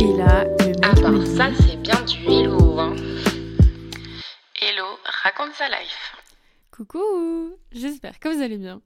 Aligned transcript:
Et 0.00 0.16
là, 0.16 0.44
le 0.44 0.66
mec 0.66 0.76
Ah 0.82 0.94
bah 0.94 1.26
ça 1.26 1.50
c'est 1.60 1.76
bien 1.76 2.00
du 2.04 2.16
hello 2.26 2.78
hein. 2.78 2.94
Hello, 4.60 4.86
raconte 5.04 5.52
sa 5.52 5.68
life. 5.68 6.16
Coucou 6.70 6.98
J'espère 7.72 8.18
que 8.18 8.28
vous 8.28 8.42
allez 8.42 8.56
bien. 8.56 8.80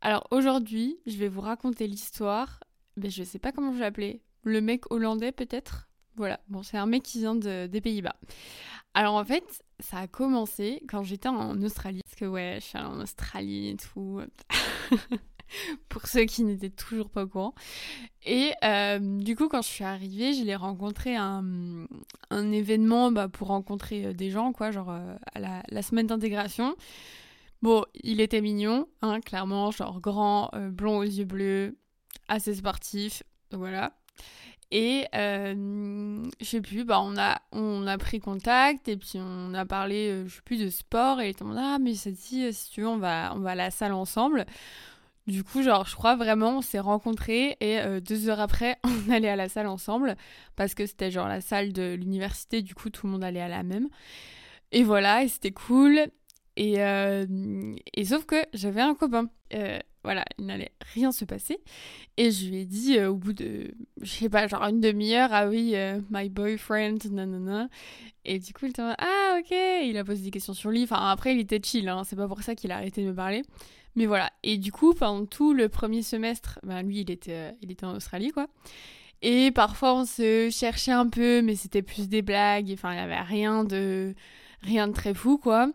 Alors 0.00 0.26
aujourd'hui, 0.30 0.98
je 1.06 1.16
vais 1.16 1.28
vous 1.28 1.40
raconter 1.42 1.86
l'histoire, 1.86 2.60
mais 2.96 3.10
je 3.10 3.22
sais 3.22 3.38
pas 3.38 3.52
comment 3.52 3.72
je 3.72 3.78
vais 3.78 3.84
l'appeler. 3.84 4.22
Le 4.42 4.60
mec 4.60 4.90
hollandais 4.90 5.32
peut-être? 5.32 5.88
Voilà, 6.16 6.40
bon 6.48 6.62
c'est 6.62 6.78
un 6.78 6.86
mec 6.86 7.02
qui 7.02 7.18
vient 7.20 7.34
de- 7.34 7.66
des 7.66 7.80
Pays-Bas. 7.80 8.16
Alors 8.94 9.14
en 9.14 9.24
fait, 9.24 9.44
ça 9.80 9.98
a 9.98 10.06
commencé 10.06 10.82
quand 10.88 11.02
j'étais 11.02 11.28
en 11.28 11.60
Australie. 11.62 12.00
Parce 12.04 12.16
que 12.16 12.24
ouais, 12.26 12.58
je 12.60 12.64
suis 12.66 12.78
allée 12.78 12.86
en 12.86 13.00
Australie 13.00 13.70
et 13.70 13.76
tout. 13.76 14.20
Pour 15.88 16.06
ceux 16.06 16.24
qui 16.24 16.44
n'étaient 16.44 16.70
toujours 16.70 17.10
pas 17.10 17.24
au 17.24 17.26
courant. 17.26 17.54
Et 18.26 18.52
euh, 18.64 18.98
du 19.00 19.36
coup, 19.36 19.48
quand 19.48 19.62
je 19.62 19.68
suis 19.68 19.84
arrivée, 19.84 20.32
je 20.32 20.44
l'ai 20.44 20.56
rencontré 20.56 21.14
à 21.16 21.24
un, 21.24 21.86
un 22.30 22.52
événement 22.52 23.12
bah, 23.12 23.28
pour 23.28 23.48
rencontrer 23.48 24.06
euh, 24.06 24.12
des 24.12 24.30
gens, 24.30 24.52
quoi, 24.52 24.70
genre 24.70 24.90
euh, 24.90 25.16
à 25.34 25.62
la, 25.68 25.82
semaine 25.82 26.06
d'intégration. 26.06 26.74
Bon, 27.62 27.84
il 28.02 28.20
était 28.20 28.40
mignon, 28.40 28.88
hein, 29.02 29.20
clairement, 29.20 29.70
genre 29.70 30.00
grand, 30.00 30.50
blond 30.70 30.98
aux 30.98 31.02
yeux 31.02 31.24
bleus, 31.24 31.78
assez 32.28 32.54
sportif, 32.54 33.22
voilà. 33.52 33.94
Et 34.70 35.06
je 35.14 36.26
sais 36.42 36.60
plus, 36.60 36.84
bah 36.84 37.00
on 37.00 37.16
a, 37.16 37.40
on 37.52 37.86
a 37.86 37.96
pris 37.96 38.20
contact 38.20 38.88
et 38.88 38.96
puis 38.98 39.18
on 39.18 39.54
a 39.54 39.64
parlé, 39.64 40.24
je 40.26 40.34
sais 40.34 40.42
plus, 40.44 40.58
de 40.58 40.68
sport 40.68 41.22
et 41.22 41.28
il 41.28 41.30
était 41.30 41.42
en 41.42 41.46
mode, 41.46 41.58
ah 41.58 41.78
mais 41.80 41.94
ça 41.94 42.10
dit, 42.10 42.52
si 42.52 42.70
tu 42.70 42.82
veux, 42.82 42.88
on 42.88 42.98
va, 42.98 43.32
on 43.34 43.38
va 43.38 43.52
à 43.52 43.54
la 43.54 43.70
salle 43.70 43.92
ensemble. 43.92 44.44
Du 45.26 45.42
coup, 45.42 45.62
genre, 45.62 45.86
je 45.86 45.94
crois 45.94 46.16
vraiment, 46.16 46.58
on 46.58 46.60
s'est 46.60 46.78
rencontrés 46.78 47.56
et 47.60 47.78
euh, 47.78 48.00
deux 48.00 48.28
heures 48.28 48.40
après, 48.40 48.76
on 49.08 49.10
allait 49.10 49.28
à 49.28 49.36
la 49.36 49.48
salle 49.48 49.66
ensemble 49.66 50.16
parce 50.54 50.74
que 50.74 50.84
c'était 50.84 51.10
genre 51.10 51.28
la 51.28 51.40
salle 51.40 51.72
de 51.72 51.94
l'université, 51.94 52.60
du 52.60 52.74
coup, 52.74 52.90
tout 52.90 53.06
le 53.06 53.12
monde 53.12 53.24
allait 53.24 53.40
à 53.40 53.48
la 53.48 53.62
même. 53.62 53.88
Et 54.72 54.82
voilà, 54.82 55.24
et 55.24 55.28
c'était 55.28 55.52
cool. 55.52 55.98
Et, 56.56 56.82
euh, 56.82 57.26
et 57.94 58.04
sauf 58.04 58.26
que 58.26 58.36
j'avais 58.52 58.82
un 58.82 58.94
copain. 58.94 59.28
Euh, 59.54 59.78
voilà, 60.02 60.24
il 60.38 60.44
n'allait 60.44 60.72
rien 60.92 61.10
se 61.10 61.24
passer. 61.24 61.58
Et 62.18 62.30
je 62.30 62.46
lui 62.46 62.58
ai 62.58 62.64
dit 62.66 63.00
au 63.00 63.14
bout 63.14 63.32
de, 63.32 63.74
je 64.02 64.10
sais 64.10 64.28
pas, 64.28 64.46
genre 64.46 64.62
une 64.64 64.80
demi-heure, 64.80 65.30
ah 65.32 65.48
oui, 65.48 65.74
my 66.10 66.28
boyfriend, 66.28 66.98
nanana. 67.10 67.68
Et 68.26 68.38
du 68.38 68.52
coup, 68.52 68.66
il 68.66 68.70
était 68.70 68.82
ah 68.82 69.38
ok, 69.38 69.50
il 69.84 69.96
a 69.96 70.04
posé 70.04 70.22
des 70.22 70.30
questions 70.30 70.52
sur 70.52 70.70
lui. 70.70 70.82
Enfin, 70.82 71.10
après, 71.10 71.34
il 71.34 71.40
était 71.40 71.60
chill, 71.62 71.88
hein, 71.88 72.02
c'est 72.04 72.16
pas 72.16 72.28
pour 72.28 72.42
ça 72.42 72.54
qu'il 72.54 72.70
a 72.72 72.76
arrêté 72.76 73.02
de 73.02 73.08
me 73.08 73.14
parler. 73.14 73.42
Mais 73.96 74.06
voilà. 74.06 74.30
Et 74.42 74.58
du 74.58 74.72
coup, 74.72 74.94
pendant 74.94 75.24
tout 75.26 75.52
le 75.52 75.68
premier 75.68 76.02
semestre, 76.02 76.58
ben, 76.62 76.82
lui, 76.82 77.00
il 77.00 77.10
était, 77.10 77.32
euh, 77.32 77.52
il 77.62 77.70
était 77.70 77.86
en 77.86 77.94
Australie, 77.94 78.30
quoi. 78.30 78.46
Et 79.22 79.50
parfois, 79.52 79.94
on 79.94 80.04
se 80.04 80.50
cherchait 80.50 80.92
un 80.92 81.08
peu, 81.08 81.40
mais 81.42 81.54
c'était 81.54 81.82
plus 81.82 82.08
des 82.08 82.22
blagues. 82.22 82.70
Enfin, 82.72 82.92
il 82.92 82.96
n'y 82.96 83.02
avait 83.02 83.20
rien 83.20 83.64
de, 83.64 84.14
rien 84.62 84.88
de 84.88 84.92
très 84.92 85.14
fou, 85.14 85.38
quoi. 85.38 85.70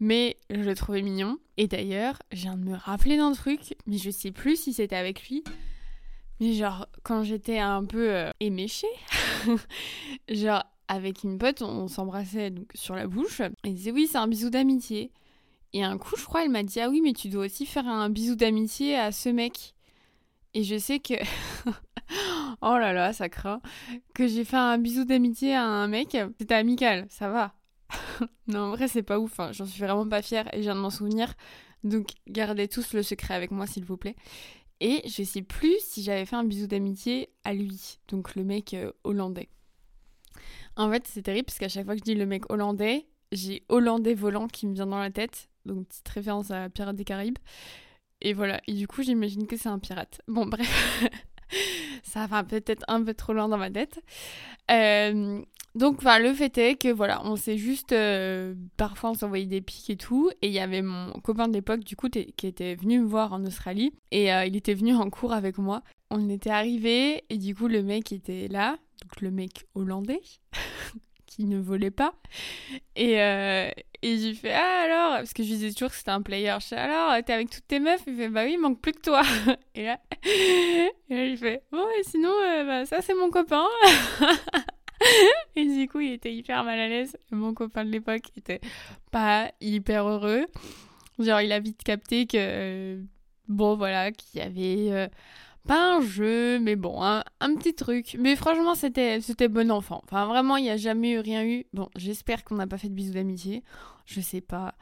Mais 0.00 0.36
je 0.50 0.60
le 0.60 0.74
trouvais 0.74 1.02
mignon. 1.02 1.38
Et 1.56 1.68
d'ailleurs, 1.68 2.18
je 2.32 2.42
viens 2.42 2.56
de 2.56 2.64
me 2.64 2.76
rappeler 2.76 3.16
d'un 3.16 3.32
truc, 3.32 3.60
mais 3.86 3.98
je 3.98 4.10
sais 4.10 4.32
plus 4.32 4.56
si 4.56 4.72
c'était 4.72 4.96
avec 4.96 5.28
lui. 5.28 5.44
Mais 6.40 6.54
genre, 6.54 6.86
quand 7.02 7.24
j'étais 7.24 7.58
un 7.58 7.84
peu 7.84 8.10
euh, 8.10 8.30
éméchée, 8.40 8.86
genre, 10.28 10.64
avec 10.88 11.24
une 11.24 11.38
pote, 11.38 11.62
on 11.62 11.88
s'embrassait 11.88 12.52
sur 12.74 12.94
la 12.94 13.06
bouche. 13.06 13.42
Et 13.64 13.70
disait, 13.70 13.92
oui, 13.92 14.08
c'est 14.10 14.18
un 14.18 14.28
bisou 14.28 14.50
d'amitié. 14.50 15.10
Et 15.72 15.82
un 15.84 15.98
coup, 15.98 16.16
je 16.16 16.24
crois, 16.24 16.44
elle 16.44 16.50
m'a 16.50 16.62
dit, 16.62 16.80
ah 16.80 16.88
oui, 16.88 17.00
mais 17.02 17.12
tu 17.12 17.28
dois 17.28 17.46
aussi 17.46 17.66
faire 17.66 17.86
un 17.86 18.08
bisou 18.08 18.36
d'amitié 18.36 18.96
à 18.96 19.12
ce 19.12 19.28
mec. 19.28 19.74
Et 20.54 20.64
je 20.64 20.78
sais 20.78 20.98
que. 20.98 21.14
oh 22.62 22.78
là 22.78 22.92
là, 22.92 23.12
ça 23.12 23.28
craint. 23.28 23.60
Que 24.14 24.26
j'ai 24.26 24.44
fait 24.44 24.56
un 24.56 24.78
bisou 24.78 25.04
d'amitié 25.04 25.54
à 25.54 25.64
un 25.64 25.88
mec. 25.88 26.16
C'était 26.38 26.54
amical, 26.54 27.06
ça 27.10 27.28
va. 27.28 27.54
non, 28.46 28.60
en 28.60 28.70
vrai, 28.70 28.88
c'est 28.88 29.02
pas 29.02 29.18
ouf. 29.18 29.38
hein. 29.40 29.52
J'en 29.52 29.66
suis 29.66 29.82
vraiment 29.82 30.08
pas 30.08 30.22
fière 30.22 30.52
et 30.54 30.58
je 30.58 30.62
viens 30.62 30.74
de 30.74 30.80
m'en 30.80 30.90
souvenir. 30.90 31.34
Donc, 31.84 32.12
gardez 32.26 32.66
tous 32.66 32.92
le 32.94 33.02
secret 33.02 33.34
avec 33.34 33.50
moi, 33.50 33.66
s'il 33.66 33.84
vous 33.84 33.96
plaît. 33.96 34.16
Et 34.80 35.02
je 35.08 35.22
sais 35.22 35.42
plus 35.42 35.76
si 35.80 36.02
j'avais 36.02 36.24
fait 36.24 36.36
un 36.36 36.44
bisou 36.44 36.66
d'amitié 36.66 37.30
à 37.44 37.52
lui, 37.52 37.98
donc 38.08 38.36
le 38.36 38.44
mec 38.44 38.74
euh, 38.74 38.92
hollandais. 39.04 39.48
En 40.76 40.90
fait, 40.90 41.04
c'est 41.08 41.22
terrible 41.22 41.46
parce 41.46 41.58
qu'à 41.58 41.68
chaque 41.68 41.84
fois 41.84 41.94
que 41.94 42.00
je 42.00 42.04
dis 42.04 42.14
le 42.14 42.26
mec 42.26 42.50
hollandais, 42.50 43.08
j'ai 43.32 43.64
hollandais 43.68 44.14
volant 44.14 44.46
qui 44.46 44.66
me 44.66 44.74
vient 44.74 44.86
dans 44.86 44.98
la 44.98 45.10
tête. 45.10 45.48
Donc, 45.68 45.86
petite 45.86 46.08
référence 46.08 46.50
à 46.50 46.68
Pirates 46.68 46.96
des 46.96 47.04
Caraïbes. 47.04 47.38
Et 48.20 48.32
voilà. 48.32 48.60
Et 48.66 48.72
du 48.72 48.88
coup, 48.88 49.02
j'imagine 49.02 49.46
que 49.46 49.56
c'est 49.56 49.68
un 49.68 49.78
pirate. 49.78 50.20
Bon, 50.26 50.46
bref. 50.46 51.02
Ça 52.02 52.26
va 52.26 52.42
peut-être 52.44 52.84
un 52.88 53.02
peu 53.02 53.14
trop 53.14 53.32
loin 53.32 53.48
dans 53.48 53.56
ma 53.58 53.70
tête. 53.70 54.00
Euh, 54.70 55.40
donc, 55.74 55.98
enfin, 55.98 56.18
le 56.18 56.34
fait 56.34 56.56
est 56.58 56.76
que 56.76 56.88
voilà, 56.88 57.22
on 57.24 57.36
s'est 57.36 57.56
juste. 57.58 57.92
euh, 57.92 58.54
parfois, 58.76 59.10
on 59.10 59.14
s'envoyait 59.14 59.46
des 59.46 59.60
pics 59.60 59.90
et 59.90 59.96
tout. 59.96 60.30
Et 60.42 60.48
il 60.48 60.52
y 60.52 60.58
avait 60.58 60.82
mon 60.82 61.12
copain 61.20 61.48
de 61.48 61.52
l'époque, 61.52 61.84
du 61.84 61.96
coup, 61.96 62.08
qui 62.08 62.46
était 62.46 62.74
venu 62.74 63.00
me 63.00 63.06
voir 63.06 63.32
en 63.32 63.44
Australie. 63.44 63.92
Et 64.10 64.32
euh, 64.32 64.44
il 64.46 64.56
était 64.56 64.74
venu 64.74 64.94
en 64.94 65.08
cours 65.10 65.32
avec 65.32 65.58
moi. 65.58 65.82
On 66.10 66.28
était 66.28 66.50
arrivés. 66.50 67.24
Et 67.30 67.38
du 67.38 67.54
coup, 67.54 67.68
le 67.68 67.82
mec 67.82 68.12
était 68.12 68.48
là. 68.48 68.78
Donc, 69.02 69.20
le 69.20 69.30
mec 69.30 69.66
hollandais. 69.74 70.20
ne 71.46 71.58
volait 71.58 71.90
pas. 71.90 72.14
Et, 72.96 73.20
euh, 73.20 73.70
et 74.02 74.18
j'ai 74.18 74.34
fait 74.34 74.52
Ah 74.52 74.82
alors 74.84 75.16
Parce 75.18 75.32
que 75.32 75.42
je 75.42 75.48
disais 75.48 75.72
toujours 75.72 75.90
que 75.90 75.96
c'était 75.96 76.10
un 76.10 76.22
player. 76.22 76.54
Je 76.60 76.66
fais 76.66 76.76
Alors, 76.76 77.22
t'es 77.24 77.32
avec 77.32 77.50
toutes 77.50 77.66
tes 77.66 77.80
meufs? 77.80 78.02
Il 78.06 78.16
fait 78.16 78.28
Bah 78.28 78.44
oui, 78.44 78.52
il 78.54 78.58
manque 78.58 78.80
plus 78.80 78.92
que 78.92 79.00
toi. 79.00 79.22
Et 79.74 79.84
là, 79.84 80.00
et 81.10 81.30
là 81.30 81.36
fait 81.36 81.62
Bon, 81.70 81.86
et 81.98 82.02
sinon, 82.04 82.32
euh, 82.42 82.64
bah, 82.64 82.86
ça 82.86 83.00
c'est 83.02 83.14
mon 83.14 83.30
copain. 83.30 83.66
et 85.56 85.64
du 85.64 85.88
coup, 85.88 86.00
il 86.00 86.12
était 86.12 86.34
hyper 86.34 86.64
mal 86.64 86.78
à 86.78 86.88
l'aise. 86.88 87.16
Mon 87.30 87.54
copain 87.54 87.84
de 87.84 87.90
l'époque 87.90 88.30
était 88.36 88.60
pas 89.10 89.52
hyper 89.60 90.06
heureux. 90.08 90.46
Genre, 91.18 91.40
il 91.40 91.52
a 91.52 91.60
vite 91.60 91.82
capté 91.84 92.26
que. 92.26 92.36
euh, 92.38 93.02
bon, 93.48 93.76
voilà, 93.76 94.10
qu'il 94.12 94.40
y 94.40 94.42
avait. 94.42 95.08
Pas 95.68 95.96
un 95.96 96.00
jeu, 96.00 96.58
mais 96.58 96.76
bon, 96.76 97.02
un, 97.02 97.22
petit 97.56 97.74
truc. 97.74 98.16
Mais 98.18 98.36
franchement, 98.36 98.74
c'était 98.74 99.20
c'était 99.20 99.48
bon 99.48 99.70
enfant. 99.70 100.00
Enfin, 100.04 100.26
vraiment, 100.26 100.56
il 100.56 100.64
n'y 100.64 100.70
a 100.70 100.78
jamais 100.78 101.12
eu 101.12 101.18
rien 101.20 101.44
eu. 101.44 101.66
Bon, 101.74 101.90
j'espère 101.94 102.42
qu'on 102.42 102.56
n'a 102.56 102.66
pas 102.66 102.78
fait 102.78 102.88
de 102.88 102.94
bisous 102.94 103.12
d'amitié. 103.12 103.62
Je 104.06 104.20
sais 104.20 104.40
pas. 104.40 104.74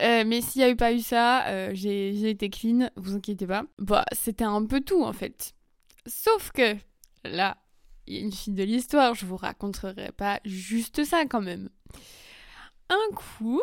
Euh, 0.00 0.24
mais 0.26 0.40
s'il 0.40 0.62
n'y 0.62 0.64
a 0.64 0.70
eu 0.70 0.76
pas 0.76 0.92
eu 0.94 1.00
ça, 1.00 1.46
euh, 1.48 1.70
j'ai 1.74 2.14
j'ai 2.14 2.30
été 2.30 2.48
clean, 2.48 2.88
vous 2.96 3.14
inquiétez 3.14 3.46
pas. 3.46 3.64
Bah, 3.78 4.06
c'était 4.12 4.44
un 4.44 4.64
peu 4.64 4.80
tout 4.80 5.04
en 5.04 5.12
fait. 5.12 5.52
Sauf 6.06 6.50
que 6.52 6.76
là, 7.24 7.58
il 8.06 8.14
y 8.14 8.18
a 8.18 8.20
une 8.22 8.32
fille 8.32 8.54
de 8.54 8.64
l'histoire, 8.64 9.14
je 9.14 9.26
vous 9.26 9.36
raconterai 9.36 10.12
pas 10.16 10.40
juste 10.46 11.04
ça 11.04 11.26
quand 11.26 11.42
même. 11.42 11.68
Un 12.88 13.14
coup, 13.14 13.60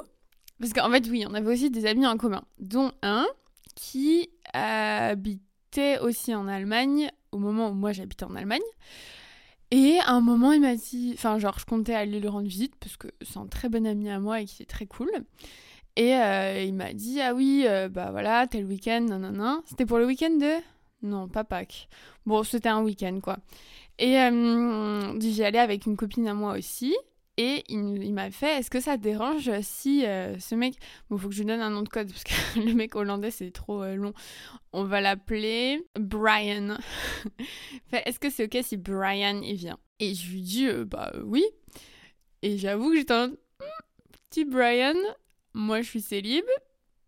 parce 0.59 0.73
qu'en 0.73 0.91
fait, 0.91 1.07
oui, 1.09 1.25
on 1.27 1.33
avait 1.33 1.51
aussi 1.51 1.71
des 1.71 1.87
amis 1.87 2.05
en 2.05 2.15
commun, 2.15 2.43
dont 2.59 2.91
un 3.01 3.25
qui 3.75 4.29
habitait 5.69 5.99
aussi 5.99 6.33
en 6.33 6.47
Allemagne 6.47 7.11
au 7.31 7.37
moment 7.37 7.69
où 7.69 7.73
moi 7.73 7.91
j'habitais 7.91 8.25
en 8.25 8.35
Allemagne. 8.35 8.61
Et 9.71 9.99
à 9.99 10.13
un 10.13 10.21
moment, 10.21 10.51
il 10.51 10.61
m'a 10.61 10.75
dit, 10.75 11.11
enfin, 11.13 11.37
genre, 11.37 11.59
je 11.59 11.65
comptais 11.65 11.93
aller 11.93 12.19
le 12.19 12.27
rendre 12.27 12.47
visite 12.47 12.75
parce 12.79 12.97
que 12.97 13.07
c'est 13.21 13.37
un 13.37 13.45
très 13.45 13.69
bon 13.69 13.85
ami 13.85 14.09
à 14.09 14.19
moi 14.19 14.41
et 14.41 14.45
qui 14.45 14.63
est 14.63 14.65
très 14.65 14.87
cool. 14.87 15.11
Et 15.95 16.15
euh, 16.15 16.63
il 16.63 16.73
m'a 16.73 16.93
dit, 16.93 17.21
ah 17.21 17.35
oui, 17.35 17.65
euh, 17.67 17.87
bah 17.87 18.09
voilà, 18.09 18.47
tel 18.47 18.65
week-end, 18.65 19.01
nanana. 19.01 19.61
C'était 19.65 19.85
pour 19.85 19.99
le 19.99 20.07
week-end 20.07 20.31
de? 20.31 20.53
Non, 21.03 21.27
pas 21.27 21.43
Pâques. 21.43 21.87
Bon, 22.25 22.41
c'était 22.43 22.69
un 22.69 22.81
week-end, 22.81 23.19
quoi. 23.21 23.37
Et 23.99 24.17
euh, 24.17 25.19
j'y 25.19 25.43
allais 25.43 25.59
avec 25.59 25.85
une 25.85 25.97
copine 25.97 26.27
à 26.27 26.33
moi 26.33 26.57
aussi. 26.57 26.95
Et 27.41 27.63
il, 27.69 28.13
m'a 28.13 28.31
fait, 28.31 28.59
est-ce 28.59 28.69
que 28.69 28.81
ça 28.81 28.97
te 28.97 29.01
dérange 29.01 29.49
si 29.61 30.05
euh, 30.05 30.37
ce 30.39 30.55
mec... 30.55 30.75
Bon, 31.09 31.17
faut 31.17 31.29
que 31.29 31.33
je 31.33 31.39
lui 31.39 31.45
donne 31.45 31.61
un 31.61 31.69
nom 31.69 31.83
de 31.83 31.87
code, 31.87 32.11
parce 32.11 32.25
que 32.25 32.59
le 32.59 32.73
mec 32.73 32.97
hollandais, 32.97 33.31
c'est 33.31 33.51
trop 33.51 33.81
euh, 33.81 33.95
long. 33.95 34.11
On 34.73 34.83
va 34.83 34.99
l'appeler 34.99 35.81
Brian. 35.97 36.77
est-ce 37.93 38.19
que 38.19 38.29
c'est 38.29 38.43
ok 38.43 38.61
si 38.61 38.75
Brian, 38.75 39.39
il 39.41 39.55
vient? 39.55 39.77
Et 40.01 40.15
je 40.15 40.29
lui 40.29 40.41
dis, 40.41 40.67
euh, 40.67 40.83
bah 40.83 41.13
oui. 41.23 41.45
Et 42.41 42.57
j'avoue 42.57 42.89
que 42.89 42.97
j'étais 42.97 43.13
en 43.13 43.27
Hmm, 43.27 43.83
petit 44.29 44.43
Brian, 44.43 44.99
moi 45.53 45.81
je 45.81 45.87
suis 45.87 46.01
célib. 46.01 46.43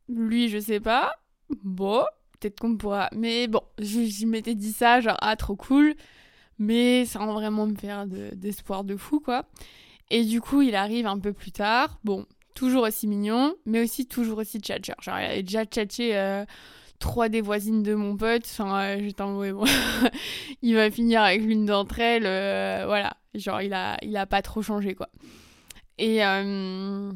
Lui, 0.07 0.47
je 0.47 0.59
sais 0.59 0.79
pas. 0.79 1.13
Bon, 1.61 2.05
peut-être 2.39 2.57
qu'on 2.61 2.77
pourra... 2.77 3.09
Mais 3.13 3.47
bon, 3.47 3.63
je, 3.79 4.25
m'étais 4.25 4.55
dit 4.55 4.71
ça, 4.71 5.01
genre, 5.01 5.17
ah, 5.19 5.35
trop 5.35 5.57
cool. 5.57 5.93
Mais 6.57 7.03
sans 7.03 7.33
vraiment 7.33 7.67
me 7.67 7.75
faire 7.75 8.07
de- 8.07 8.31
d'espoir 8.33 8.85
de 8.85 8.95
fou, 8.95 9.19
quoi. 9.19 9.45
Et 10.11 10.25
du 10.25 10.41
coup, 10.41 10.61
il 10.61 10.75
arrive 10.75 11.07
un 11.07 11.17
peu 11.17 11.33
plus 11.33 11.51
tard. 11.51 11.99
Bon, 12.03 12.25
toujours 12.53 12.83
aussi 12.83 13.07
mignon, 13.07 13.55
mais 13.65 13.81
aussi 13.81 14.05
toujours 14.05 14.37
aussi 14.39 14.59
tchatcher. 14.59 14.93
Genre, 15.01 15.17
il 15.19 15.25
avait 15.25 15.43
déjà 15.43 15.65
tchatché 15.65 16.17
euh, 16.17 16.45
trois 16.99 17.29
des 17.29 17.41
voisines 17.41 17.81
de 17.81 17.95
mon 17.95 18.17
pote. 18.17 18.43
Enfin, 18.45 18.77
euh, 18.83 18.97
j'étais 19.01 19.21
en 19.21 19.31
mode, 19.31 19.53
bon, 19.53 19.63
il 20.61 20.75
va 20.75 20.91
finir 20.91 21.21
avec 21.21 21.41
l'une 21.41 21.65
d'entre 21.65 21.99
elles. 21.99 22.25
euh, 22.25 22.83
voilà. 22.85 23.13
Genre, 23.35 23.61
il 23.61 23.73
a, 23.73 23.97
il 24.01 24.15
a 24.17 24.25
pas 24.25 24.41
trop 24.41 24.61
changé, 24.61 24.95
quoi. 24.95 25.09
Et. 25.97 26.23
euh, 26.25 27.11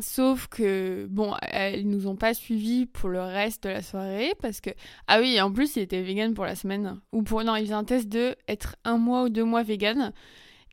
Sauf 0.00 0.48
que, 0.48 1.06
bon, 1.08 1.34
elles 1.40 1.86
nous 1.86 2.08
ont 2.08 2.16
pas 2.16 2.34
suivis 2.34 2.84
pour 2.84 3.08
le 3.10 3.20
reste 3.22 3.62
de 3.62 3.68
la 3.68 3.80
soirée 3.80 4.32
parce 4.42 4.60
que. 4.60 4.70
Ah 5.06 5.20
oui, 5.20 5.40
en 5.40 5.52
plus, 5.52 5.76
il 5.76 5.82
était 5.82 6.02
vegan 6.02 6.34
pour 6.34 6.44
la 6.44 6.56
semaine. 6.56 6.98
Ou 7.12 7.22
pour. 7.22 7.44
Non, 7.44 7.54
il 7.54 7.62
faisait 7.62 7.74
un 7.74 7.84
test 7.84 8.08
de 8.08 8.34
être 8.48 8.74
un 8.84 8.98
mois 8.98 9.22
ou 9.22 9.28
deux 9.28 9.44
mois 9.44 9.62
vegan. 9.62 10.12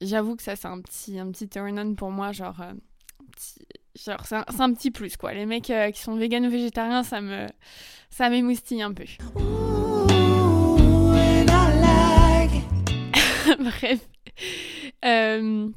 J'avoue 0.01 0.35
que 0.35 0.43
ça, 0.43 0.55
c'est 0.55 0.67
un 0.67 0.81
petit, 0.81 1.19
un 1.19 1.31
petit 1.31 1.47
turn 1.47 1.79
on 1.79 1.95
pour 1.95 2.11
moi, 2.11 2.31
genre, 2.31 2.59
euh, 2.61 2.73
genre 3.95 4.25
c'est 4.25 4.35
un, 4.35 4.45
un 4.59 4.73
petit 4.73 4.91
plus, 4.91 5.17
quoi. 5.17 5.33
Les 5.33 5.45
mecs 5.45 5.69
euh, 5.69 5.91
qui 5.91 6.01
sont 6.01 6.15
vegan 6.15 6.45
ou 6.45 6.49
végétariens, 6.49 7.03
ça 7.03 7.21
me, 7.21 7.47
ça 8.09 8.29
m'émoustille 8.29 8.81
un 8.81 8.93
peu. 8.93 9.05
Bref. 13.59 13.99
Euh, 15.05 15.69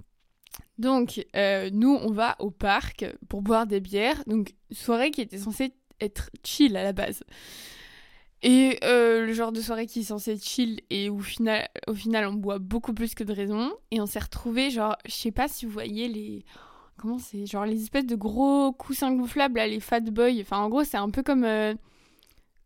donc, 0.79 1.25
nous, 1.73 1.99
on 2.03 2.11
va 2.11 2.37
au 2.41 2.51
parc 2.51 3.05
pour 3.29 3.43
boire 3.43 3.67
des 3.67 3.81
bières. 3.81 4.23
Donc, 4.27 4.55
soirée 4.73 5.11
qui 5.11 5.21
était 5.21 5.39
censée 5.39 5.75
être 6.01 6.31
chill 6.45 6.77
à 6.77 6.83
la 6.83 6.93
base. 6.93 7.23
Et 8.47 8.79
euh, 8.85 9.25
le 9.25 9.33
genre 9.33 9.53
de 9.53 9.61
soirée 9.63 9.87
qui 9.87 10.01
est 10.01 10.05
censée 10.05 10.33
être 10.33 10.45
chill 10.45 10.83
et 10.91 11.09
où 11.09 11.19
final, 11.21 11.67
au 11.87 11.95
final 11.95 12.27
on 12.27 12.35
boit 12.35 12.59
beaucoup 12.59 12.93
plus 12.93 13.15
que 13.15 13.25
de 13.25 13.33
raison. 13.33 13.73
Et 13.91 14.03
on 14.03 14.07
s'est 14.07 14.19
retrouvés, 14.19 14.69
genre, 14.71 14.97
je 15.07 15.13
sais 15.13 15.33
pas 15.33 15.49
si 15.49 15.65
vous 15.65 15.73
voyez 15.73 16.09
les. 16.09 16.45
Comment 16.99 17.19
c'est 17.19 17.47
Genre 17.47 17.65
les 17.65 17.83
espèces 17.83 18.05
de 18.05 18.15
gros 18.15 18.73
coussins 18.73 19.15
gonflables, 19.15 19.59
les 19.61 19.81
fat 19.81 20.01
boys. 20.01 20.41
Enfin, 20.43 20.59
en 20.59 20.69
gros, 20.69 20.85
c'est 20.85 20.99
un 20.99 21.09
peu 21.09 21.23
comme, 21.23 21.45
euh, 21.45 21.75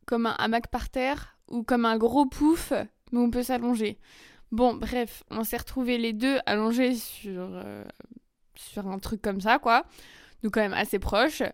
comme 0.05 0.27
un 0.27 0.35
hamac 0.39 0.67
par 0.67 0.91
terre 0.91 1.39
ou 1.49 1.63
comme 1.63 1.85
un 1.85 1.97
gros 1.97 2.27
pouf, 2.27 2.73
mais 3.13 3.21
on 3.21 3.31
peut 3.31 3.45
s'allonger. 3.45 3.99
Bon, 4.51 4.75
bref, 4.75 5.23
on 5.31 5.45
s'est 5.45 5.59
retrouvés 5.59 5.97
les 5.97 6.13
deux 6.13 6.39
allongés 6.45 6.97
sur, 6.97 7.51
euh, 7.53 7.85
sur 8.57 8.89
un 8.89 8.99
truc 8.99 9.23
comme 9.23 9.41
ça, 9.41 9.61
quoi. 9.61 9.85
Donc, 10.43 10.55
quand 10.55 10.61
même 10.61 10.75
assez 10.75 10.99
proches. 10.99 11.45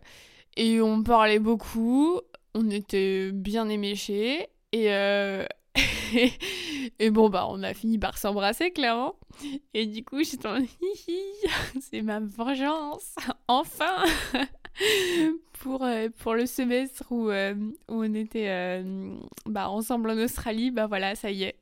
Et 0.56 0.81
on 0.81 1.03
parlait 1.03 1.41
beaucoup. 1.41 2.23
On 2.54 2.70
était 2.70 3.32
bien 3.32 3.68
éméchés. 3.68 4.48
Et, 4.72 4.92
euh, 4.92 5.44
et 6.98 7.10
bon, 7.10 7.28
bah, 7.28 7.46
on 7.48 7.62
a 7.62 7.74
fini 7.74 7.98
par 7.98 8.18
s'embrasser, 8.18 8.70
clairement. 8.70 9.16
Et 9.72 9.86
du 9.86 10.04
coup, 10.04 10.22
j'étais 10.22 10.48
en 10.48 10.58
c'est 11.80 12.02
ma 12.02 12.20
vengeance, 12.20 13.14
enfin 13.48 14.04
pour, 15.60 15.84
euh, 15.84 16.08
pour 16.18 16.34
le 16.34 16.46
semestre 16.46 17.04
où, 17.10 17.30
euh, 17.30 17.54
où 17.88 18.02
on 18.02 18.14
était 18.14 18.82
bah, 19.46 19.68
ensemble 19.68 20.10
en 20.10 20.18
Australie, 20.18 20.70
bah 20.70 20.86
voilà, 20.86 21.14
ça 21.14 21.30
y 21.30 21.44
est. 21.44 21.56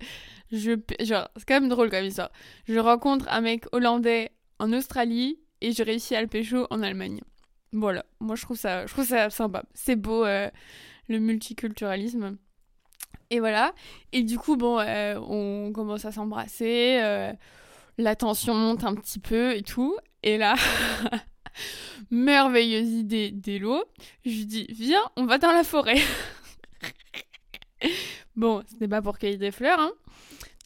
Je, 0.51 0.73
genre, 1.01 1.29
c'est 1.37 1.47
quand 1.47 1.61
même 1.61 1.69
drôle 1.71 1.91
comme 1.91 2.05
histoire. 2.05 2.31
Je 2.67 2.79
rencontre 2.79 3.27
un 3.31 3.41
mec 3.41 3.65
hollandais 3.73 4.31
en 4.59 4.73
Australie 4.73 5.39
et 5.63 5.73
je 5.73 5.83
réussis 5.83 6.15
à 6.15 6.21
le 6.21 6.29
pécho 6.29 6.67
en 6.71 6.83
Allemagne. 6.83 7.21
Voilà, 7.73 8.05
moi 8.21 8.37
je 8.37 8.43
trouve 8.43 8.59
ça, 8.59 8.87
je 8.87 8.93
trouve 8.93 9.07
ça 9.07 9.31
sympa. 9.31 9.65
C'est 9.73 9.97
beau 9.97 10.25
euh, 10.25 10.51
le 11.09 11.19
multiculturalisme. 11.19 12.37
Et 13.31 13.41
voilà. 13.41 13.73
Et 14.13 14.23
du 14.23 14.39
coup, 14.39 14.57
bon, 14.57 14.79
euh, 14.79 15.19
on 15.19 15.73
commence 15.73 16.05
à 16.05 16.13
s'embrasser. 16.13 16.99
euh, 17.03 17.33
la 17.99 18.17
tension 18.17 18.55
monte 18.55 18.85
un 18.85 18.95
petit 18.95 19.19
peu 19.19 19.55
et 19.55 19.63
tout. 19.63 19.97
Et 20.23 20.37
là, 20.39 20.55
merveilleuse 22.11 22.91
idée 22.91 23.31
d'Elo. 23.31 23.85
Je 24.25 24.31
lui 24.31 24.47
dis, 24.47 24.67
viens, 24.71 25.03
on 25.17 25.25
va 25.25 25.39
dans 25.39 25.53
la 25.53 25.65
forêt. 25.65 26.01
bon, 28.37 28.63
ce 28.71 28.77
n'est 28.81 28.89
pas 28.89 29.03
pour 29.03 29.19
cueillir 29.19 29.39
des 29.39 29.51
fleurs. 29.51 29.81
Hein. 29.81 29.93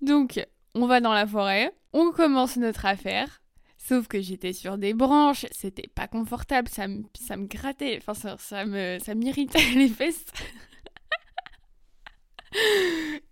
Donc, 0.02 0.44
on 0.74 0.86
va 0.86 1.00
dans 1.00 1.14
la 1.14 1.26
forêt. 1.26 1.72
On 1.92 2.10
commence 2.10 2.56
notre 2.56 2.84
affaire. 2.84 3.40
Sauf 3.86 4.08
que 4.08 4.20
j'étais 4.20 4.52
sur 4.52 4.78
des 4.78 4.94
branches, 4.94 5.46
c'était 5.52 5.86
pas 5.86 6.08
confortable, 6.08 6.68
ça 6.68 6.88
me, 6.88 7.04
ça 7.14 7.36
me 7.36 7.46
grattait, 7.46 7.98
enfin 7.98 8.14
ça, 8.14 8.36
ça 8.36 8.64
me, 8.64 8.98
ça 8.98 9.14
m'irritait 9.14 9.60
les 9.76 9.88
fesses. 9.88 10.24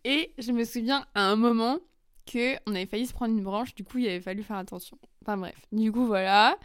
Et 0.04 0.32
je 0.38 0.52
me 0.52 0.64
souviens 0.64 1.06
à 1.16 1.22
un 1.28 1.34
moment 1.34 1.78
que 2.32 2.54
on 2.68 2.74
avait 2.76 2.86
failli 2.86 3.06
se 3.06 3.12
prendre 3.12 3.34
une 3.36 3.42
branche, 3.42 3.74
du 3.74 3.82
coup 3.82 3.98
il 3.98 4.06
avait 4.06 4.20
fallu 4.20 4.44
faire 4.44 4.56
attention. 4.56 4.96
Enfin 5.22 5.36
bref, 5.36 5.56
du 5.72 5.90
coup 5.90 6.06
voilà. 6.06 6.56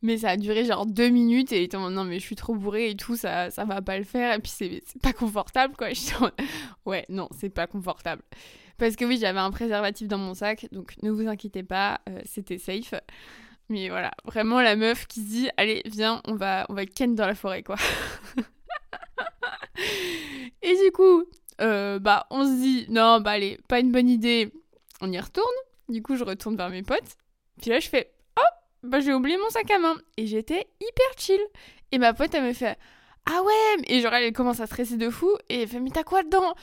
Mais 0.00 0.18
ça 0.18 0.30
a 0.30 0.36
duré 0.36 0.64
genre 0.64 0.86
deux 0.86 1.08
minutes 1.08 1.50
et 1.50 1.68
mode, 1.72 1.92
non 1.92 2.04
mais 2.04 2.20
je 2.20 2.24
suis 2.24 2.36
trop 2.36 2.54
bourrée 2.54 2.90
et 2.90 2.96
tout, 2.96 3.16
ça, 3.16 3.50
ça 3.50 3.64
va 3.64 3.82
pas 3.82 3.98
le 3.98 4.04
faire. 4.04 4.34
Et 4.34 4.38
puis 4.38 4.52
c'est 4.54 4.82
pas 5.02 5.12
confortable 5.12 5.74
quoi. 5.76 5.88
Mode, 6.20 6.34
ouais, 6.86 7.04
non, 7.08 7.28
c'est 7.36 7.50
pas 7.50 7.66
confortable. 7.66 8.22
Parce 8.78 8.96
que 8.96 9.04
oui, 9.04 9.18
j'avais 9.20 9.38
un 9.38 9.50
préservatif 9.50 10.08
dans 10.08 10.18
mon 10.18 10.34
sac, 10.34 10.66
donc 10.72 10.94
ne 11.02 11.10
vous 11.10 11.28
inquiétez 11.28 11.62
pas, 11.62 12.00
euh, 12.08 12.20
c'était 12.24 12.58
safe. 12.58 12.94
Mais 13.68 13.88
voilà, 13.88 14.10
vraiment 14.24 14.60
la 14.60 14.76
meuf 14.76 15.06
qui 15.06 15.20
se 15.20 15.26
dit, 15.26 15.48
allez, 15.56 15.82
viens, 15.86 16.20
on 16.26 16.34
va, 16.34 16.66
on 16.68 16.74
va 16.74 16.84
ken 16.84 17.14
dans 17.14 17.26
la 17.26 17.34
forêt 17.34 17.62
quoi. 17.62 17.76
et 20.62 20.76
du 20.84 20.92
coup, 20.92 21.24
euh, 21.60 21.98
bah 21.98 22.26
on 22.30 22.44
se 22.44 22.60
dit, 22.60 22.86
non, 22.88 23.20
bah 23.20 23.32
allez, 23.32 23.58
pas 23.68 23.80
une 23.80 23.92
bonne 23.92 24.08
idée, 24.08 24.52
on 25.00 25.10
y 25.10 25.18
retourne. 25.18 25.46
Du 25.88 26.02
coup, 26.02 26.16
je 26.16 26.24
retourne 26.24 26.56
vers 26.56 26.70
mes 26.70 26.82
potes. 26.82 27.16
Puis 27.60 27.70
là, 27.70 27.80
je 27.80 27.88
fais, 27.88 28.12
oh, 28.38 28.54
bah 28.82 29.00
j'ai 29.00 29.14
oublié 29.14 29.38
mon 29.38 29.48
sac 29.50 29.70
à 29.70 29.78
main. 29.78 29.96
Et 30.16 30.26
j'étais 30.26 30.66
hyper 30.80 31.18
chill. 31.18 31.40
Et 31.92 31.98
ma 31.98 32.12
pote, 32.12 32.34
elle 32.34 32.44
me 32.44 32.52
fait, 32.52 32.78
ah 33.26 33.42
ouais, 33.42 33.84
et 33.86 34.00
genre 34.00 34.12
elle 34.12 34.32
commence 34.32 34.60
à 34.60 34.66
stresser 34.66 34.96
de 34.96 35.10
fou. 35.10 35.30
Et 35.48 35.62
elle 35.62 35.68
fait, 35.68 35.80
mais 35.80 35.90
t'as 35.90 36.02
quoi 36.02 36.22
dedans? 36.22 36.54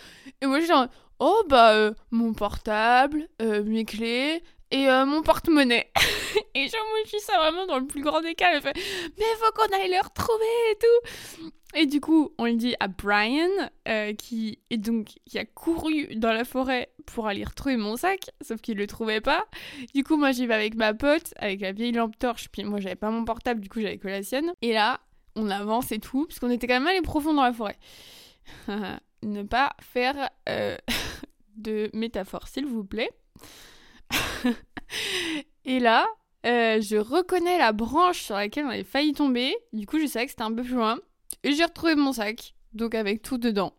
Et 0.42 0.46
moi, 0.46 0.60
je 0.60 0.68
genre, 0.68 0.88
oh 1.20 1.44
bah 1.48 1.74
euh, 1.74 1.94
mon 2.12 2.34
portable, 2.34 3.28
euh, 3.42 3.64
mes 3.64 3.86
clés 3.86 4.44
et 4.70 4.88
euh, 4.88 5.06
mon 5.06 5.24
porte-monnaie. 5.24 5.92
et 6.56 6.68
genre, 6.68 6.86
moi, 6.90 7.00
je 7.06 7.10
suis 7.10 7.20
ça 7.20 7.38
vraiment 7.38 7.66
dans 7.66 7.80
le 7.80 7.88
plus 7.88 8.02
grand 8.02 8.22
des 8.22 8.36
cas. 8.36 8.52
Elle 8.54 8.62
fait, 8.62 8.76
mais 9.18 9.26
faut 9.40 9.52
qu'on 9.54 9.76
aille 9.76 9.90
le 9.90 10.04
retrouver 10.04 10.72
et 10.72 10.78
tout. 10.78 11.52
Et 11.74 11.86
du 11.86 12.02
coup, 12.02 12.34
on 12.38 12.46
le 12.46 12.56
dit 12.56 12.76
à 12.80 12.90
Brian, 12.90 13.70
qui 14.18 14.60
est 14.70 14.78
donc 14.78 15.08
qui 15.26 15.40
a 15.40 15.46
couru 15.46 16.16
dans 16.16 16.34
la 16.34 16.44
forêt 16.44 16.92
pour 17.06 17.28
aller 17.28 17.46
retrouver 17.46 17.78
mon 17.78 17.96
sac, 17.96 18.30
sauf 18.42 18.60
qu'il 18.60 18.78
le 18.78 18.88
trouvait 18.88 19.22
pas. 19.22 19.46
Du 19.96 20.04
coup, 20.04 20.18
moi, 20.18 20.32
j'y 20.32 20.48
vais 20.48 20.54
avec 20.54 20.76
ma 20.76 20.94
pote, 20.94 21.34
avec 21.38 21.62
la 21.62 21.72
vieille 21.72 21.94
lampe 21.94 22.20
torche. 22.20 22.50
Puis 22.52 22.66
moi, 22.66 22.82
j'avais 22.82 22.96
pas 22.96 23.10
mon 23.10 23.24
portable, 23.24 23.62
du 23.62 23.70
coup, 23.70 23.80
j'avais 23.80 23.98
que 23.98 24.08
la 24.10 24.22
sienne. 24.22 24.52
Et 24.62 24.74
là, 24.74 25.00
on 25.36 25.50
avance 25.50 25.92
et 25.92 26.00
tout, 26.00 26.26
parce 26.26 26.40
qu'on 26.40 26.50
était 26.50 26.68
quand 26.68 26.80
même 26.80 26.88
allé 26.88 27.02
profond 27.02 27.34
dans 27.34 27.44
la 27.44 27.54
forêt. 27.54 27.78
ne 29.24 29.44
pas 29.44 29.76
faire 29.82 30.30
euh, 30.50 30.78
de 31.56 31.90
métaphore, 31.94 32.48
s'il 32.48 32.66
vous 32.66 32.84
plaît. 32.84 33.12
et 35.66 35.80
là, 35.80 36.08
euh, 36.46 36.82
je 36.82 36.98
reconnais 36.98 37.58
la 37.58 37.72
branche 37.72 38.22
sur 38.22 38.36
laquelle 38.36 38.66
on 38.66 38.70
avait 38.70 38.84
failli 38.84 39.14
tomber. 39.14 39.56
Du 39.74 39.86
coup, 39.86 40.00
je 40.00 40.06
savais 40.06 40.26
que 40.26 40.32
c'était 40.32 40.44
un 40.44 40.54
peu 40.54 40.64
plus 40.64 40.76
loin. 40.76 40.98
Et 41.44 41.54
j'ai 41.54 41.64
retrouvé 41.64 41.96
mon 41.96 42.14
sac, 42.14 42.56
donc 42.74 42.96
avec 42.96 43.22
tout 43.22 43.38
dedans. 43.38 43.74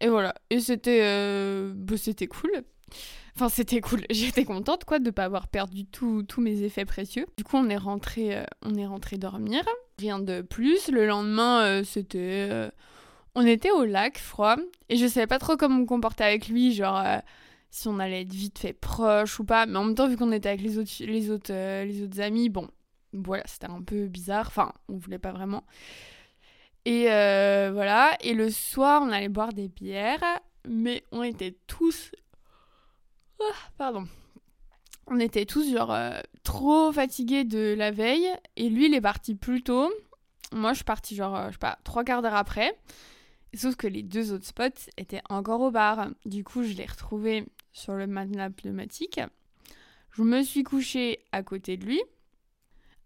Et 0.00 0.08
voilà. 0.08 0.34
Et 0.50 0.60
c'était, 0.60 1.00
euh, 1.02 1.72
bah, 1.74 1.96
c'était 1.96 2.26
cool. 2.26 2.50
Enfin, 3.34 3.48
c'était 3.48 3.80
cool. 3.80 4.04
J'étais 4.10 4.44
contente, 4.44 4.84
quoi, 4.84 5.00
de 5.00 5.10
pas 5.10 5.24
avoir 5.24 5.48
perdu 5.48 5.86
tous 5.86 6.24
mes 6.38 6.62
effets 6.62 6.84
précieux. 6.84 7.26
Du 7.36 7.42
coup, 7.42 7.56
on 7.56 7.68
est 7.68 7.76
rentré, 7.76 8.44
on 8.62 8.74
est 8.76 8.86
rentré 8.86 9.18
dormir. 9.18 9.64
Rien 9.98 10.18
de 10.18 10.42
plus. 10.42 10.88
Le 10.88 11.06
lendemain, 11.06 11.62
euh, 11.62 11.84
c'était, 11.84 12.48
euh, 12.50 12.70
on 13.34 13.46
était 13.46 13.70
au 13.70 13.84
lac, 13.84 14.18
froid, 14.18 14.56
et 14.88 14.96
je 14.96 15.06
savais 15.06 15.26
pas 15.26 15.38
trop 15.38 15.56
comment 15.56 15.80
me 15.80 15.86
comporter 15.86 16.24
avec 16.24 16.48
lui, 16.48 16.74
genre 16.74 16.98
euh, 16.98 17.18
si 17.70 17.88
on 17.88 17.98
allait 17.98 18.22
être 18.22 18.32
vite 18.32 18.58
fait 18.58 18.72
proche 18.72 19.38
ou 19.38 19.44
pas. 19.44 19.66
Mais 19.66 19.76
en 19.78 19.84
même 19.84 19.94
temps, 19.94 20.08
vu 20.08 20.16
qu'on 20.16 20.32
était 20.32 20.48
avec 20.48 20.62
les 20.62 20.78
autres, 20.78 20.90
les 21.04 21.30
autres, 21.30 22.20
amis, 22.20 22.48
bon, 22.48 22.68
voilà, 23.12 23.44
c'était 23.46 23.70
un 23.70 23.82
peu 23.82 24.06
bizarre. 24.06 24.46
Enfin, 24.48 24.72
on 24.88 24.96
voulait 24.96 25.18
pas 25.18 25.32
vraiment. 25.32 25.64
Et 26.84 27.04
voilà. 27.04 28.16
Et 28.20 28.34
le 28.34 28.50
soir, 28.50 29.02
on 29.02 29.10
allait 29.10 29.28
boire 29.28 29.52
des 29.52 29.68
bières, 29.68 30.22
mais 30.68 31.04
on 31.12 31.22
était 31.22 31.56
tous, 31.66 32.10
Ah, 33.40 33.54
pardon. 33.76 34.06
On 35.06 35.20
était 35.20 35.44
tous 35.44 35.70
genre 35.70 35.92
euh, 35.92 36.18
trop 36.44 36.90
fatigués 36.92 37.44
de 37.44 37.74
la 37.76 37.90
veille 37.90 38.28
et 38.56 38.68
lui 38.68 38.86
il 38.86 38.94
est 38.94 39.00
parti 39.00 39.34
plus 39.34 39.62
tôt. 39.62 39.90
Moi 40.52 40.72
je 40.72 40.76
suis 40.76 40.84
partie 40.84 41.14
genre 41.14 41.36
euh, 41.36 41.46
je 41.48 41.52
sais 41.52 41.58
pas 41.58 41.78
trois 41.84 42.04
quarts 42.04 42.22
d'heure 42.22 42.34
après. 42.34 42.74
Sauf 43.54 43.76
que 43.76 43.86
les 43.86 44.02
deux 44.02 44.32
autres 44.32 44.46
spots 44.46 44.90
étaient 44.96 45.20
encore 45.28 45.60
au 45.60 45.70
bar. 45.70 46.08
Du 46.24 46.42
coup 46.42 46.62
je 46.62 46.72
l'ai 46.72 46.86
retrouvé 46.86 47.44
sur 47.72 47.94
le 47.94 48.06
matelas 48.06 48.50
pneumatique. 48.50 49.20
Je 50.12 50.22
me 50.22 50.42
suis 50.42 50.62
couchée 50.62 51.20
à 51.32 51.42
côté 51.42 51.76
de 51.76 51.84
lui. 51.84 52.00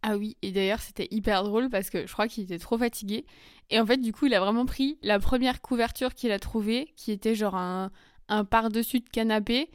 Ah 0.03 0.17
oui, 0.17 0.37
et 0.43 0.53
d'ailleurs 0.53 0.81
c'était 0.81 1.09
hyper 1.11 1.43
drôle 1.43 1.69
parce 1.69 1.91
que 1.91 2.07
je 2.07 2.13
crois 2.13 2.29
qu'il 2.29 2.45
était 2.45 2.61
trop 2.61 2.79
fatigué. 2.79 3.27
Et 3.71 3.81
en 3.81 3.87
fait 3.87 3.97
du 3.97 4.13
coup 4.13 4.27
il 4.27 4.35
a 4.35 4.41
vraiment 4.41 4.67
pris 4.67 4.99
la 5.03 5.19
première 5.19 5.61
couverture 5.61 6.15
qu'il 6.15 6.31
a 6.31 6.39
trouvée, 6.39 6.93
qui 6.97 7.11
était 7.11 7.35
genre 7.35 7.57
un, 7.57 7.91
un 8.29 8.45
par-dessus 8.45 9.01
de 9.01 9.09
canapé. 9.09 9.69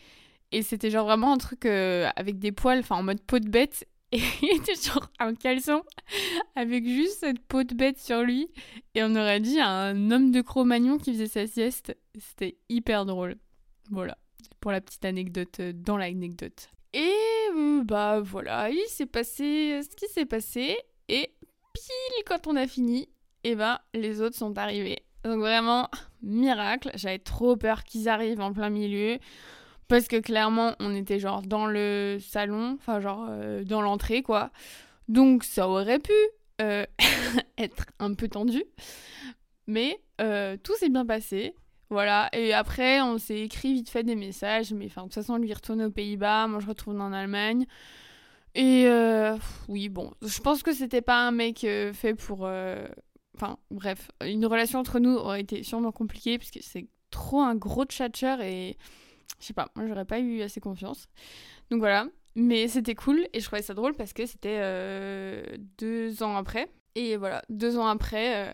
Et 0.53 0.62
c'était 0.62 0.91
genre 0.91 1.07
vraiment 1.07 1.33
un 1.33 1.38
truc 1.38 1.65
euh, 1.65 2.10
avec 2.15 2.38
des 2.38 2.51
poils, 2.51 2.79
enfin 2.79 2.98
en 2.98 3.03
mode 3.03 3.22
peau 3.22 3.39
de 3.39 3.50
bête. 3.50 3.88
Et 4.12 4.22
il 4.43 4.57
était 4.57 4.75
genre 4.75 5.10
un 5.17 5.33
caleçon 5.33 5.81
avec 6.55 6.86
juste 6.86 7.22
cette 7.22 7.39
peau 7.39 7.63
de 7.63 7.74
bête 7.74 7.98
sur 7.98 8.22
lui. 8.22 8.48
Et 8.93 9.03
on 9.03 9.15
aurait 9.15 9.39
dit 9.39 9.60
un 9.60 10.12
homme 10.12 10.31
de 10.31 10.41
Cro-Magnon 10.41 11.00
qui 11.00 11.12
faisait 11.13 11.27
sa 11.27 11.48
sieste. 11.48 11.98
C'était 12.19 12.60
hyper 12.69 13.07
drôle. 13.07 13.38
Voilà, 13.89 14.15
pour 14.60 14.72
la 14.72 14.79
petite 14.79 15.03
anecdote 15.05 15.60
euh, 15.60 15.74
dans 15.74 15.98
l'anecdote. 15.98 16.69
Et 16.93 17.12
euh, 17.57 17.83
bah 17.83 18.19
voilà, 18.19 18.69
il 18.69 18.86
s'est 18.89 19.07
passé 19.07 19.81
ce 19.81 19.95
qui 19.95 20.05
s'est 20.13 20.27
passé. 20.27 20.77
Et 21.10 21.33
pile 21.74 22.24
quand 22.27 22.45
on 22.45 22.55
a 22.55 22.67
fini, 22.67 23.10
et 23.43 23.55
ben 23.55 23.79
les 23.95 24.22
autres 24.22 24.38
sont 24.38 24.55
arrivés. 24.60 25.00
Donc 25.24 25.39
vraiment, 25.39 25.89
miracle. 26.22 26.91
J'avais 26.93 27.17
trop 27.17 27.55
peur 27.57 27.83
qu'ils 27.83 28.07
arrivent 28.07 28.41
en 28.41 28.53
plein 28.53 28.69
milieu. 28.69 29.17
Parce 29.87 30.07
que 30.07 30.19
clairement, 30.19 30.75
on 30.79 30.95
était 30.95 31.19
genre 31.19 31.41
dans 31.41 31.65
le 31.65 32.17
salon, 32.19 32.77
enfin 32.79 32.99
genre 32.99 33.27
euh, 33.29 33.63
dans 33.63 33.81
l'entrée, 33.81 34.23
quoi. 34.23 34.51
Donc 35.07 35.43
ça 35.43 35.67
aurait 35.67 35.99
pu 35.99 36.13
euh, 36.61 36.85
être 37.57 37.85
un 37.99 38.13
peu 38.13 38.27
tendu. 38.27 38.63
Mais 39.67 39.99
euh, 40.21 40.57
tout 40.61 40.73
s'est 40.75 40.89
bien 40.89 41.05
passé. 41.05 41.55
Voilà. 41.89 42.29
Et 42.33 42.53
après, 42.53 43.01
on 43.01 43.17
s'est 43.17 43.41
écrit 43.41 43.73
vite 43.73 43.89
fait 43.89 44.03
des 44.03 44.15
messages. 44.15 44.73
Mais 44.73 44.85
enfin, 44.85 45.01
de 45.01 45.07
toute 45.07 45.15
façon, 45.15 45.37
lui 45.37 45.53
retourne 45.53 45.81
aux 45.83 45.91
Pays-Bas. 45.91 46.47
Moi, 46.47 46.59
je 46.59 46.67
retourne 46.67 46.99
en 47.01 47.13
Allemagne. 47.13 47.65
Et 48.55 48.87
oui, 49.67 49.89
bon. 49.89 50.11
Je 50.21 50.39
pense 50.39 50.63
que 50.63 50.73
c'était 50.73 51.01
pas 51.01 51.27
un 51.27 51.31
mec 51.31 51.59
fait 51.93 52.15
pour. 52.15 52.49
Enfin, 53.35 53.57
bref. 53.69 54.09
Une 54.25 54.45
relation 54.45 54.79
entre 54.79 54.99
nous 54.99 55.15
aurait 55.15 55.41
été 55.41 55.61
sûrement 55.63 55.91
compliquée. 55.91 56.37
Parce 56.39 56.51
que 56.51 56.59
c'est 56.61 56.87
trop 57.11 57.41
un 57.41 57.55
gros 57.55 57.85
tchatcher. 57.85 58.37
Et 58.41 58.77
je 59.43 59.47
sais 59.47 59.53
pas, 59.53 59.69
moi 59.75 59.85
j'aurais 59.85 60.05
pas 60.05 60.19
eu 60.19 60.41
assez 60.41 60.62
confiance. 60.62 61.09
Donc 61.69 61.79
voilà, 61.79 62.07
mais 62.35 62.69
c'était 62.69 62.95
cool 62.95 63.27
et 63.33 63.41
je 63.41 63.45
trouvais 63.45 63.62
ça 63.62 63.73
drôle 63.73 63.93
parce 63.93 64.13
que 64.13 64.25
c'était 64.25 64.59
euh, 64.62 65.43
deux 65.77 66.23
ans 66.23 66.38
après. 66.38 66.69
Et 66.95 67.17
voilà, 67.17 67.43
deux 67.50 67.77
ans 67.77 67.88
après, 67.88 68.47
euh, 68.47 68.53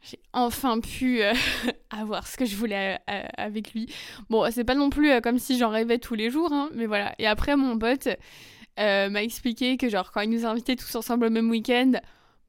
j'ai 0.00 0.18
enfin 0.32 0.80
pu 0.80 1.22
euh, 1.22 1.34
avoir 1.90 2.26
ce 2.26 2.38
que 2.38 2.46
je 2.46 2.56
voulais 2.56 2.98
avec 3.06 3.74
lui. 3.74 3.92
Bon, 4.30 4.50
c'est 4.50 4.64
pas 4.64 4.74
non 4.74 4.88
plus 4.88 5.20
comme 5.20 5.38
si 5.38 5.58
j'en 5.58 5.68
rêvais 5.68 5.98
tous 5.98 6.14
les 6.14 6.30
jours, 6.30 6.50
hein, 6.50 6.70
mais 6.74 6.86
voilà. 6.86 7.14
Et 7.18 7.26
après, 7.26 7.54
mon 7.54 7.78
pote 7.78 8.08
m'a 8.78 9.22
expliqué 9.22 9.76
que, 9.76 9.90
genre, 9.90 10.12
quand 10.12 10.22
il 10.22 10.30
nous 10.30 10.46
invitait 10.46 10.76
tous 10.76 10.94
ensemble 10.96 11.26
le 11.26 11.30
même 11.30 11.50
week-end, 11.50 11.92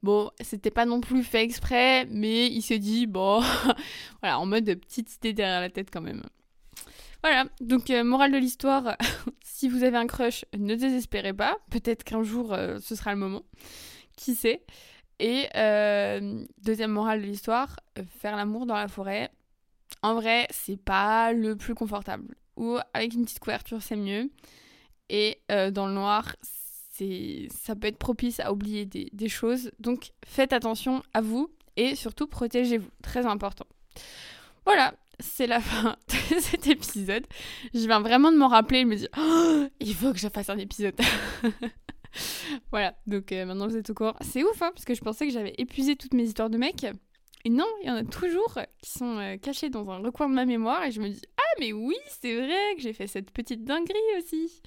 Bon, 0.04 0.30
c'était 0.40 0.70
pas 0.70 0.86
non 0.86 1.00
plus 1.00 1.24
fait 1.24 1.42
exprès, 1.42 2.06
mais 2.06 2.46
il 2.46 2.62
s'est 2.62 2.78
dit, 2.78 3.08
bon, 3.08 3.40
voilà, 4.22 4.38
en 4.38 4.46
mode 4.46 4.64
petite 4.76 5.16
idée 5.16 5.32
derrière 5.32 5.60
la 5.60 5.70
tête 5.70 5.88
quand 5.92 6.00
même. 6.00 6.22
Voilà, 7.22 7.46
donc 7.60 7.90
euh, 7.90 8.04
morale 8.04 8.32
de 8.32 8.38
l'histoire, 8.38 8.96
si 9.42 9.68
vous 9.68 9.82
avez 9.82 9.96
un 9.96 10.06
crush, 10.06 10.44
ne 10.56 10.74
désespérez 10.74 11.32
pas. 11.32 11.58
Peut-être 11.70 12.04
qu'un 12.04 12.22
jour, 12.22 12.52
euh, 12.52 12.78
ce 12.80 12.94
sera 12.94 13.12
le 13.12 13.18
moment. 13.18 13.42
Qui 14.16 14.34
sait? 14.34 14.64
Et 15.18 15.48
euh, 15.56 16.44
deuxième 16.62 16.92
morale 16.92 17.20
de 17.20 17.26
l'histoire, 17.26 17.80
faire 18.20 18.36
l'amour 18.36 18.66
dans 18.66 18.76
la 18.76 18.86
forêt. 18.86 19.30
En 20.02 20.14
vrai, 20.14 20.46
c'est 20.50 20.80
pas 20.80 21.32
le 21.32 21.56
plus 21.56 21.74
confortable. 21.74 22.36
Ou 22.56 22.78
avec 22.94 23.14
une 23.14 23.24
petite 23.24 23.40
couverture, 23.40 23.82
c'est 23.82 23.96
mieux. 23.96 24.30
Et 25.08 25.40
dans 25.48 25.86
le 25.86 25.94
noir, 25.94 26.36
c'est 26.98 27.48
ça 27.50 27.76
peut 27.76 27.86
être 27.86 27.98
propice 27.98 28.40
à 28.40 28.52
oublier 28.52 28.84
des, 28.84 29.28
choses. 29.28 29.70
Donc 29.78 30.10
faites 30.24 30.52
attention 30.52 31.02
à 31.14 31.20
vous 31.20 31.50
et 31.76 31.94
surtout 31.94 32.26
protégez-vous. 32.26 32.90
Très 33.02 33.24
important. 33.26 33.66
Voilà, 34.64 34.94
c'est 35.20 35.46
la 35.46 35.60
fin 35.60 35.96
cet 36.40 36.66
épisode. 36.66 37.26
Je 37.74 37.86
viens 37.86 38.00
vraiment 38.00 38.32
de 38.32 38.36
m'en 38.36 38.48
rappeler 38.48 38.80
et 38.80 38.84
me 38.84 38.96
dire 38.96 39.08
oh, 39.18 39.66
il 39.80 39.94
faut 39.94 40.12
que 40.12 40.18
je 40.18 40.28
fasse 40.28 40.50
un 40.50 40.58
épisode. 40.58 40.94
voilà, 42.70 42.94
donc 43.06 43.32
euh, 43.32 43.44
maintenant 43.44 43.68
vous 43.68 43.76
êtes 43.76 43.90
au 43.90 43.94
courant. 43.94 44.14
C'est 44.20 44.42
ouf, 44.44 44.62
hein, 44.62 44.70
parce 44.74 44.84
que 44.84 44.94
je 44.94 45.00
pensais 45.00 45.26
que 45.26 45.32
j'avais 45.32 45.54
épuisé 45.58 45.96
toutes 45.96 46.14
mes 46.14 46.24
histoires 46.24 46.50
de 46.50 46.58
mecs. 46.58 46.86
Et 47.44 47.50
non, 47.50 47.66
il 47.82 47.88
y 47.88 47.90
en 47.90 47.96
a 47.96 48.04
toujours 48.04 48.58
qui 48.82 48.90
sont 48.90 49.18
euh, 49.18 49.36
cachés 49.36 49.70
dans 49.70 49.88
un 49.90 49.98
recoin 49.98 50.28
de 50.28 50.34
ma 50.34 50.44
mémoire 50.44 50.84
et 50.84 50.90
je 50.90 51.00
me 51.00 51.08
dis 51.08 51.22
ah 51.36 51.60
mais 51.60 51.72
oui, 51.72 51.96
c'est 52.20 52.36
vrai 52.36 52.74
que 52.76 52.82
j'ai 52.82 52.92
fait 52.92 53.06
cette 53.06 53.30
petite 53.30 53.64
dinguerie 53.64 53.98
aussi. 54.18 54.60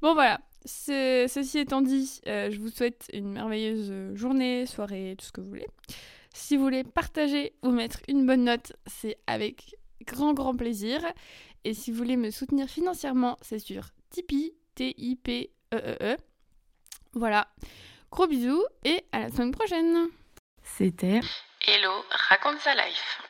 Bon 0.00 0.14
voilà, 0.14 0.40
ceci 0.64 1.58
étant 1.58 1.82
dit, 1.82 2.20
euh, 2.28 2.50
je 2.50 2.58
vous 2.58 2.70
souhaite 2.70 3.08
une 3.12 3.32
merveilleuse 3.32 4.14
journée, 4.14 4.66
soirée, 4.66 5.16
tout 5.18 5.26
ce 5.26 5.32
que 5.32 5.40
vous 5.40 5.48
voulez. 5.48 5.66
Si 6.32 6.56
vous 6.56 6.64
voulez 6.64 6.84
partager 6.84 7.52
ou 7.62 7.70
mettre 7.70 8.00
une 8.08 8.26
bonne 8.26 8.44
note, 8.44 8.72
c'est 8.86 9.18
avec 9.26 9.76
grand 10.06 10.32
grand 10.32 10.56
plaisir. 10.56 11.00
Et 11.64 11.74
si 11.74 11.90
vous 11.90 11.98
voulez 11.98 12.16
me 12.16 12.30
soutenir 12.30 12.68
financièrement, 12.68 13.36
c'est 13.40 13.58
sur 13.58 13.90
Tipeee, 14.10 14.54
T-I-P-E-E-E. 14.74 16.16
Voilà. 17.14 17.48
Gros 18.10 18.26
bisous 18.26 18.64
et 18.84 19.04
à 19.12 19.20
la 19.20 19.30
semaine 19.30 19.52
prochaine. 19.52 20.08
C'était 20.62 21.20
Hello, 21.66 21.92
raconte 22.28 22.60
sa 22.60 22.74
life. 22.74 23.22